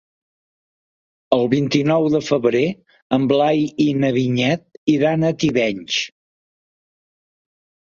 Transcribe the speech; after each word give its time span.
El 1.37 1.43
vint-i-nou 1.51 2.07
de 2.13 2.21
febrer 2.29 2.63
en 3.19 3.29
Blai 3.33 3.63
i 3.87 3.89
na 4.01 4.11
Vinyet 4.17 4.65
iran 4.97 5.31
a 5.31 5.33
Tivenys. 5.45 6.01